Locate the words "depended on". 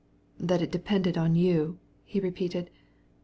0.71-1.35